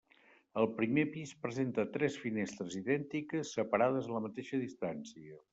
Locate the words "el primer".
0.61-1.03